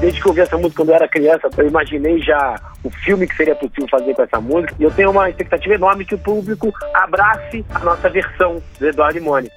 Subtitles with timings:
[0.00, 2.54] Desde que eu ouvi essa música quando eu era criança, eu imaginei já
[2.84, 4.74] o filme que seria possível fazer com essa música.
[4.78, 9.18] E eu tenho uma expectativa enorme que o público abrace a nossa versão do Eduardo
[9.18, 9.54] e Mônica.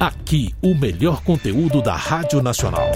[0.00, 2.90] Aqui, o melhor conteúdo da Rádio Nacional.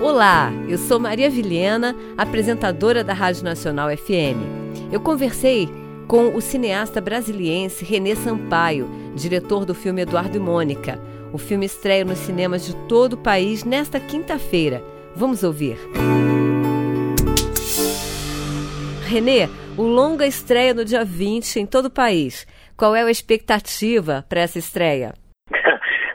[0.00, 4.40] Olá, eu sou Maria Vilhena, apresentadora da Rádio Nacional FM.
[4.90, 5.68] Eu conversei
[6.08, 10.98] com o cineasta brasiliense Renê Sampaio, diretor do filme Eduardo e Mônica.
[11.32, 14.82] O filme estreia nos cinemas de todo o país nesta quinta-feira.
[15.16, 15.76] Vamos ouvir.
[19.08, 22.46] Renê, o longa estreia no dia 20 em todo o país.
[22.76, 25.14] Qual é a expectativa para essa estreia?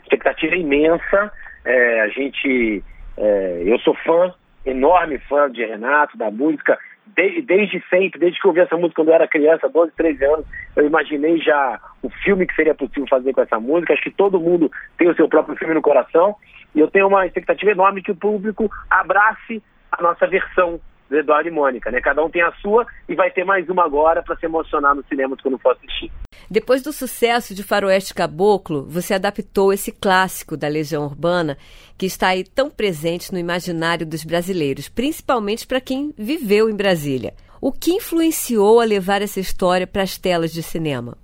[0.02, 1.32] expectativa imensa.
[1.64, 2.82] É, a gente,
[3.16, 4.32] é, eu sou fã,
[4.64, 6.78] enorme fã de Renato, da música
[7.14, 10.46] desde, sempre, desde que eu ouvi essa música quando eu era criança, 12, 13 anos,
[10.76, 13.92] eu imaginei já o filme que seria possível fazer com essa música.
[13.92, 16.36] Acho que todo mundo tem o seu próprio filme no coração.
[16.74, 21.48] E eu tenho uma expectativa enorme que o público abrace a nossa versão do Eduardo
[21.48, 22.00] e Mônica, né?
[22.00, 25.02] Cada um tem a sua e vai ter mais uma agora para se emocionar no
[25.04, 26.10] cinema quando for assistir.
[26.52, 31.56] Depois do sucesso de Faroeste Caboclo, você adaptou esse clássico da Legião Urbana,
[31.96, 37.34] que está aí tão presente no imaginário dos brasileiros, principalmente para quem viveu em Brasília.
[37.62, 41.16] O que influenciou a levar essa história para as telas de cinema?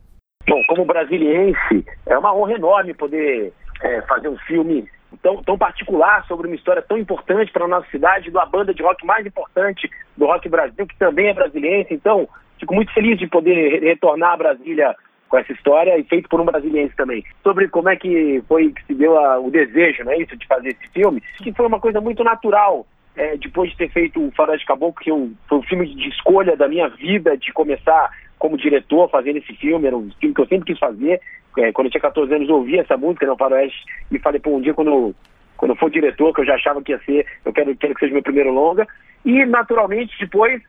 [0.46, 3.52] Bom, como brasiliense, é uma honra enorme poder
[3.82, 4.88] é, fazer um filme
[5.20, 8.80] tão, tão particular sobre uma história tão importante para a nossa cidade, da banda de
[8.80, 11.92] rock mais importante do Rock Brasil, que também é brasiliense.
[11.92, 12.28] Então,
[12.60, 14.94] fico muito feliz de poder retornar a Brasília
[15.28, 17.24] com essa história e feito por um brasiliense também.
[17.42, 20.46] Sobre como é que foi que se deu a, o desejo, não é isso, de
[20.46, 22.86] fazer esse filme, que foi uma coisa muito natural.
[23.16, 26.54] É, depois de ter feito o Faroeste Caboclo, que eu, foi o filme de escolha
[26.54, 30.46] da minha vida, de começar como diretor fazendo esse filme, era um filme que eu
[30.46, 31.20] sempre quis fazer.
[31.56, 34.38] É, quando eu tinha 14 anos, eu ouvi essa música no né, Faroeste e falei,
[34.38, 35.14] pô, um dia quando,
[35.56, 38.00] quando eu for diretor, que eu já achava que ia ser, eu quero, quero que
[38.00, 38.86] seja meu primeiro longa.
[39.24, 40.62] E, naturalmente, depois,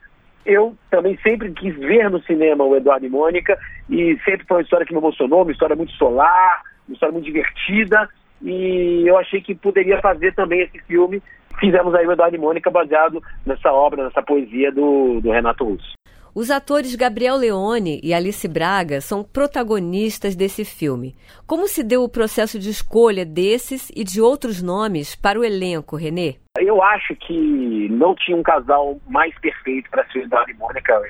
[0.44, 4.62] eu também sempre quis ver no cinema o Eduardo e Mônica, e sempre foi uma
[4.62, 8.08] história que me emocionou, uma história muito solar, uma história muito divertida,
[8.42, 11.22] e eu achei que poderia fazer também esse filme.
[11.58, 15.97] Fizemos aí o Eduardo e Mônica baseado nessa obra, nessa poesia do, do Renato Russo.
[16.34, 21.16] Os atores Gabriel Leone e Alice Braga são protagonistas desse filme.
[21.46, 25.96] Como se deu o processo de escolha desses e de outros nomes para o elenco,
[25.96, 26.36] Renê?
[26.58, 31.00] Eu acho que não tinha um casal mais perfeito para ser Eduardo e Mônica.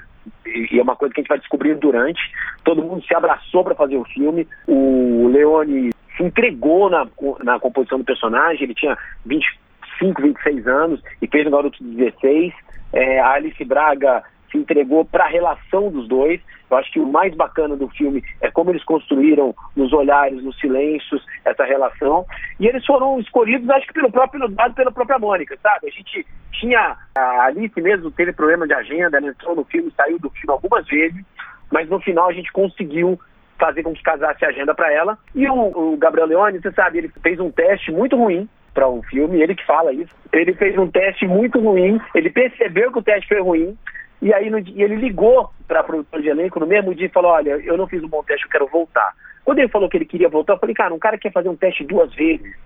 [0.46, 2.20] E é uma coisa que a gente vai descobrir durante.
[2.64, 4.46] Todo mundo se abraçou para fazer o filme.
[4.66, 7.06] O Leone se entregou na,
[7.42, 8.64] na composição do personagem.
[8.64, 8.96] Ele tinha
[9.26, 12.54] 25, 26 anos e fez um garoto de 16.
[12.92, 16.40] É, a Alice Braga se entregou para a relação dos dois.
[16.70, 20.58] Eu acho que o mais bacana do filme é como eles construíram nos olhares, nos
[20.58, 22.26] silêncios, essa relação.
[22.60, 25.88] E eles foram escolhidos, acho que pelo próprio Eduardo pela própria Mônica, sabe?
[25.88, 26.96] A gente tinha.
[27.16, 30.86] A Alice mesmo teve problema de agenda, ela entrou no filme, saiu do filme algumas
[30.86, 31.24] vezes,
[31.70, 33.18] mas no final a gente conseguiu
[33.58, 35.18] fazer com que casasse a agenda para ela.
[35.34, 38.98] E o, o Gabriel Leone, você sabe, ele fez um teste muito ruim para o
[38.98, 40.14] um filme, ele que fala isso.
[40.32, 43.76] Ele fez um teste muito ruim, ele percebeu que o teste foi ruim,
[44.20, 47.10] e aí no, e ele ligou para a produtora de elenco no mesmo dia e
[47.10, 49.14] falou: Olha, eu não fiz um bom teste, eu quero voltar.
[49.44, 51.56] Quando ele falou que ele queria voltar, eu falei: Cara, um cara quer fazer um
[51.56, 52.56] teste duas vezes.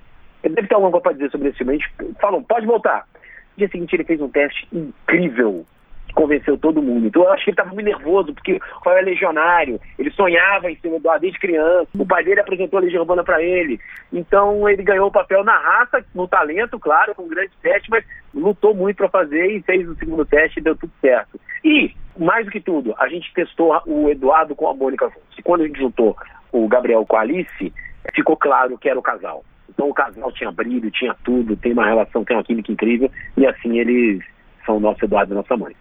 [0.43, 1.75] Ele deve ter alguma coisa para dizer sobre esse filme.
[1.75, 3.07] A gente falou: Pode voltar.
[3.15, 5.67] No dia seguinte, ele fez um teste incrível
[6.13, 7.07] convenceu todo mundo.
[7.07, 10.71] Então eu acho que ele estava muito nervoso, porque o pai é legionário, ele sonhava
[10.71, 13.81] em ser Eduardo desde criança, o pai dele apresentou a Legião Urbana para ele.
[14.13, 18.05] Então ele ganhou o papel na raça, no talento, claro, com um grande teste, mas
[18.35, 21.41] lutou muito para fazer e fez o segundo teste e deu tudo certo.
[21.65, 25.63] E, mais do que tudo, a gente testou o Eduardo com a Mônica E quando
[25.63, 26.17] a gente juntou
[26.51, 27.73] o Gabriel com a Alice,
[28.15, 29.45] ficou claro que era o casal.
[29.69, 33.47] Então o casal tinha brilho, tinha tudo, tem uma relação, tem uma química incrível, e
[33.47, 34.23] assim eles
[34.67, 35.75] são nosso Eduardo e nossa mãe.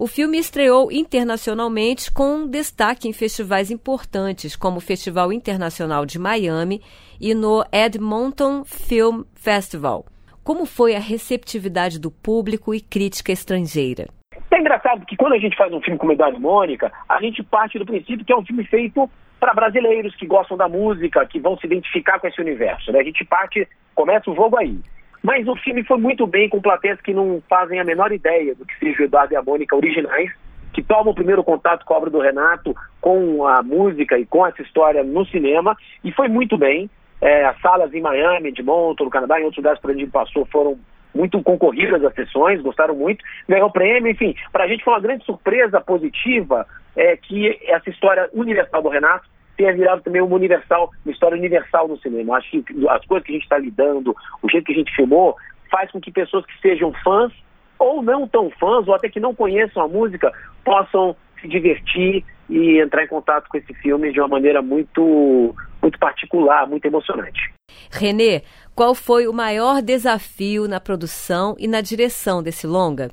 [0.00, 6.80] O filme estreou internacionalmente com destaque em festivais importantes, como o Festival Internacional de Miami
[7.20, 10.06] e no Edmonton Film Festival.
[10.42, 14.06] Como foi a receptividade do público e crítica estrangeira?
[14.50, 17.78] É engraçado que quando a gente faz um filme como Idade Mônica, a gente parte
[17.78, 19.06] do princípio que é um filme feito
[19.38, 22.90] para brasileiros que gostam da música, que vão se identificar com esse universo.
[22.90, 23.00] Né?
[23.00, 24.80] A gente parte, começa o jogo aí.
[25.22, 28.64] Mas o filme foi muito bem com plateias que não fazem a menor ideia do
[28.64, 30.30] que seja o Eduardo e a Mônica originais,
[30.72, 34.46] que tomam o primeiro contato com a obra do Renato, com a música e com
[34.46, 36.88] essa história no cinema, e foi muito bem.
[37.20, 40.46] É, as salas em Miami, de Monto, no Canadá, em outros lugares por onde passou,
[40.46, 40.78] foram
[41.14, 45.24] muito concorridas as sessões, gostaram muito, ganhou prêmio, enfim, para a gente foi uma grande
[45.24, 49.28] surpresa positiva é, que essa história universal do Renato
[49.60, 52.38] tenha virado também uma universal, uma história universal no cinema.
[52.38, 55.36] Acho que as coisas que a gente está lidando, o jeito que a gente filmou,
[55.70, 57.30] faz com que pessoas que sejam fãs
[57.78, 60.32] ou não tão fãs, ou até que não conheçam a música,
[60.64, 65.98] possam se divertir e entrar em contato com esse filme de uma maneira muito, muito
[65.98, 67.52] particular, muito emocionante.
[67.90, 68.42] Renê,
[68.74, 73.10] qual foi o maior desafio na produção e na direção desse longa?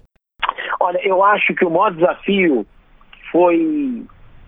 [0.80, 2.66] Olha, eu acho que o maior desafio
[3.32, 4.06] foi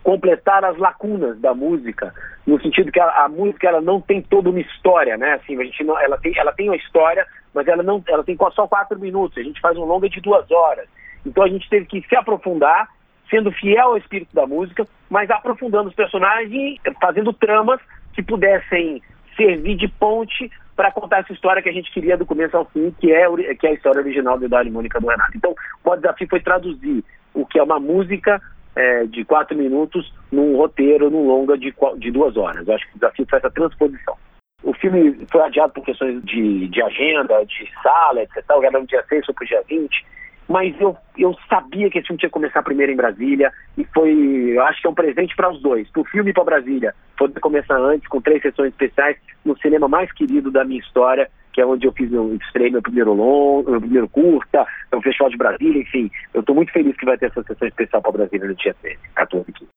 [0.10, 2.12] completar as lacunas da música,
[2.48, 5.34] no sentido que a, a, música ela não tem toda uma história, né?
[5.34, 8.36] Assim, a gente não, ela tem, ela tem uma história, mas ela não, ela tem
[8.56, 9.38] só quatro minutos.
[9.38, 10.88] A gente faz um longa de duas horas.
[11.24, 12.90] Então a gente teve que se aprofundar,
[13.30, 17.80] sendo fiel ao espírito da música, mas aprofundando os personagens e fazendo tramas
[18.14, 19.04] que pudessem
[19.38, 22.90] servir de ponte para contar essa história que a gente queria do começo ao fim,
[23.00, 25.38] que é, que é a história original do Dário Mônica do Renato.
[25.38, 25.54] Então,
[25.84, 28.42] o desafio foi traduzir o que é uma música
[28.80, 32.66] é, de quatro minutos num roteiro, num longa de, de duas horas.
[32.66, 34.16] Eu acho que o desafio foi essa transposição.
[34.64, 38.44] O filme foi adiado por questões de, de agenda, de sala, etc.
[38.64, 40.06] Era no dia 6, foi para o dia 20
[40.50, 44.12] mas eu, eu sabia que esse filme tinha que começar primeiro em Brasília e foi,
[44.56, 46.96] eu acho que é um presente para os dois, para o filme e para Brasília.
[47.16, 49.16] Poder começar antes, com três sessões especiais,
[49.46, 51.30] no cinema mais querido da minha história,
[51.60, 55.02] que é onde eu fiz meu estreio, meu primeiro longo, meu primeiro curta, é o
[55.02, 56.10] Festival de Brasília, enfim.
[56.34, 58.98] Eu estou muito feliz que vai ter essa sessão especial para Brasília no dia 13,
[59.14, 59.72] 14 e 15.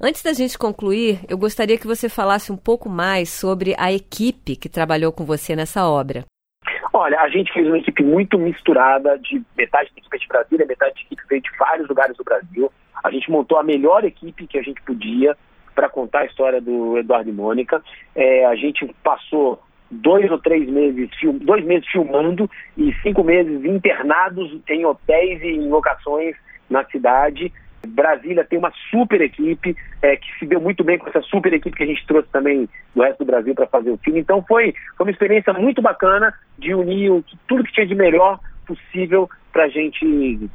[0.00, 4.54] Antes da gente concluir, eu gostaria que você falasse um pouco mais sobre a equipe
[4.54, 6.24] que trabalhou com você nessa obra.
[6.92, 10.94] Olha, a gente fez uma equipe muito misturada, de metade da equipe de Brasília, metade
[10.94, 12.70] da equipe veio de vários lugares do Brasil.
[13.02, 15.36] A gente montou a melhor equipe que a gente podia
[15.74, 17.82] para contar a história do Eduardo e Mônica.
[18.14, 19.60] É, a gente passou
[19.90, 21.08] dois ou três meses,
[21.40, 26.36] dois meses filmando e cinco meses internados em hotéis e em locações
[26.68, 27.52] na cidade.
[27.86, 31.76] Brasília tem uma super equipe é, que se deu muito bem com essa super equipe
[31.76, 34.20] que a gente trouxe também do resto do Brasil para fazer o filme.
[34.20, 38.40] Então foi, foi uma experiência muito bacana de unir o, tudo que tinha de melhor
[38.66, 40.50] possível para a gente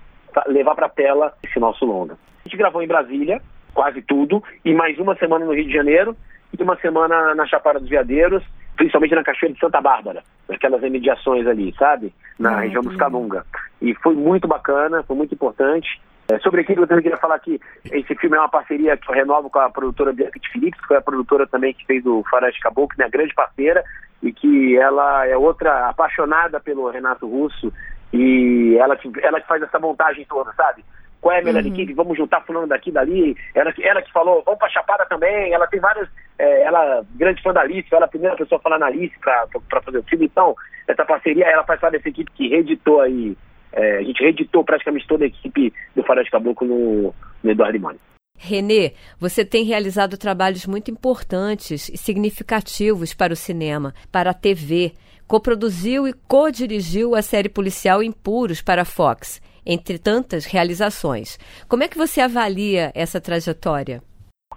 [0.48, 2.14] levar para a tela esse nosso longa.
[2.14, 3.42] A gente gravou em Brasília,
[3.74, 6.16] quase tudo, e mais uma semana no Rio de Janeiro
[6.58, 8.44] e uma semana na Chapada dos Veadeiros,
[8.82, 12.12] principalmente na Cachoeira de Santa Bárbara, naquelas remediações ali, sabe?
[12.40, 12.60] Na uhum.
[12.62, 13.46] região dos Calunga.
[13.80, 16.02] E foi muito bacana, foi muito importante.
[16.32, 19.14] É, sobre aquilo, eu também queria falar que esse filme é uma parceria que eu
[19.14, 22.24] renovo com a produtora Bianca de Phillips, que foi a produtora também que fez o
[22.32, 23.84] Faroeste Caboclo, minha grande parceira,
[24.24, 27.72] e que ela é outra apaixonada pelo Renato Russo,
[28.12, 30.84] e ela que, ela que faz essa montagem toda, sabe?
[31.22, 31.70] Qual é a melhor uhum.
[31.70, 31.94] equipe?
[31.94, 33.38] Vamos juntar fulano daqui dali.
[33.54, 35.54] Ela, ela que falou, vamos pra Chapada também.
[35.54, 36.10] Ela tem várias.
[36.40, 39.18] É, ela, grande fã da Alice, ela é a primeira pessoa a falar na Alice
[39.20, 40.26] pra, pra, pra fazer o filme.
[40.26, 40.56] Então,
[40.88, 43.38] essa parceria, ela faz parte dessa equipe que reeditou aí
[43.72, 47.78] é, a gente reeditou praticamente toda a equipe do Farol de Caboclo no, no Eduardo
[47.78, 48.00] Limone.
[48.38, 54.94] Renê, você tem realizado trabalhos muito importantes e significativos para o cinema, para a TV.
[55.28, 61.38] Coproduziu e co-dirigiu a série policial Impuros para a Fox, entre tantas realizações.
[61.68, 64.02] Como é que você avalia essa trajetória?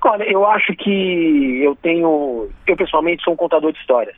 [0.05, 2.49] Olha, eu acho que eu tenho.
[2.67, 4.17] Eu, pessoalmente, sou um contador de histórias.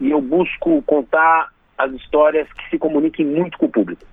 [0.00, 4.04] E eu busco contar as histórias que se comuniquem muito com o público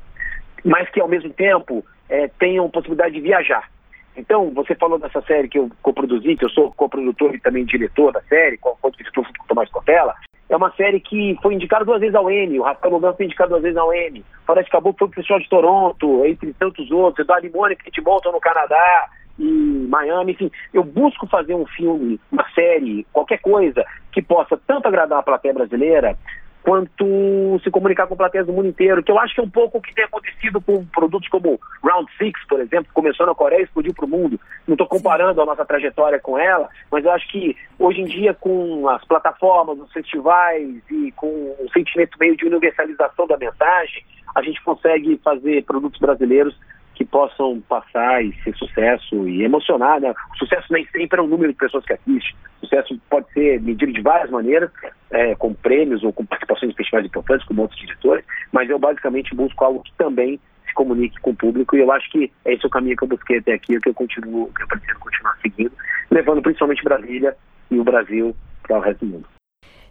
[0.65, 3.69] mas que ao mesmo tempo é, tenham possibilidade de viajar.
[4.17, 8.11] Então, você falou dessa série que eu coproduzi, que eu sou coprodutor e também diretor
[8.11, 10.15] da série, com o Tomás Cotela,
[10.49, 13.49] é uma série que foi indicada duas vezes ao Emmy, o Rafael Logan foi indicado
[13.49, 17.47] duas vezes ao Emmy, Floresta Caboclo foi pro Festival de Toronto, entre tantos outros, Eduardo
[17.47, 19.09] Limone, Kate Bolton no Canadá
[19.39, 24.87] e Miami, enfim, eu busco fazer um filme, uma série, qualquer coisa que possa tanto
[24.87, 26.17] agradar a plateia brasileira,
[26.65, 29.77] quanto se comunicar com plateias do mundo inteiro, que eu acho que é um pouco
[29.77, 33.61] o que tem acontecido com produtos como Round Six, por exemplo, que começou na Coreia
[33.61, 34.39] e explodiu para o mundo.
[34.67, 38.33] Não estou comparando a nossa trajetória com ela, mas eu acho que hoje em dia,
[38.33, 44.03] com as plataformas, os festivais e com o sentimento meio de universalização da mensagem,
[44.33, 46.57] a gente consegue fazer produtos brasileiros
[46.95, 50.13] que possam passar e ser sucesso e emocionar, né?
[50.33, 52.35] O sucesso nem sempre é o número de pessoas que assistem.
[52.61, 54.71] O sucesso pode ser medido de várias maneiras,
[55.11, 59.35] é, com prêmios ou com participações em festivais importantes, com outros diretores, mas eu basicamente
[59.35, 62.67] busco algo que também se comunique com o público e eu acho que esse é
[62.67, 65.71] o caminho que eu busquei até aqui, que eu continuo, que eu pretendo continuar seguindo,
[66.09, 67.35] levando principalmente Brasília
[67.69, 69.34] e o Brasil para o resto do mundo.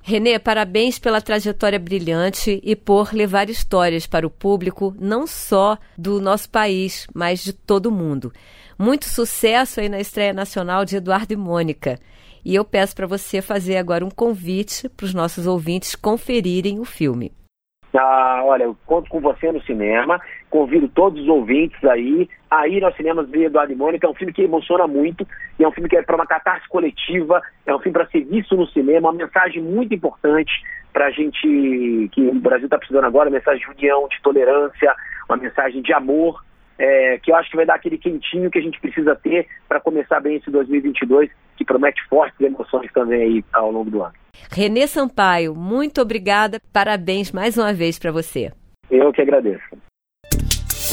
[0.06, 6.20] Renê, parabéns pela trajetória brilhante e por levar histórias para o público, não só do
[6.20, 8.30] nosso país, mas de todo o mundo.
[8.78, 11.99] Muito sucesso aí na estreia nacional de Eduardo e Mônica.
[12.44, 16.84] E eu peço para você fazer agora um convite para os nossos ouvintes conferirem o
[16.84, 17.32] filme.
[17.96, 20.20] Ah, olha, eu conto com você no cinema.
[20.54, 24.06] Convido todos os ouvintes aí a ir aos cinemas ver Eduardo e Mônica.
[24.06, 25.26] É um filme que emociona muito
[25.58, 28.20] e é um filme que é para uma catarse coletiva, é um filme para ser
[28.20, 30.52] visto no cinema, uma mensagem muito importante
[30.92, 34.94] para a gente, que o Brasil está precisando agora, uma mensagem de união, de tolerância,
[35.28, 36.40] uma mensagem de amor,
[36.78, 39.80] é, que eu acho que vai dar aquele quentinho que a gente precisa ter para
[39.80, 44.14] começar bem esse 2022, que promete fortes emoções também aí ao longo do ano.
[44.52, 48.52] Renê Sampaio, muito obrigada, parabéns mais uma vez para você.
[48.88, 49.93] Eu que agradeço.